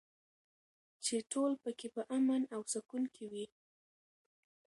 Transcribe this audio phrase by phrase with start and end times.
[1.03, 3.45] چې ټول پکې په امن او سکون کې وي.